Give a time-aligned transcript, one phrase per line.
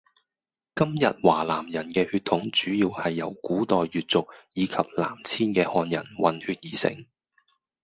[0.73, 7.05] 今日華南人嘅血統主要係由古代越族以及南遷嘅漢人混血而成